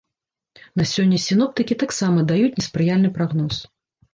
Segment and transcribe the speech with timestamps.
[0.81, 3.63] На сёння сіноптыкі таксама даюць неспрыяльны прагноз.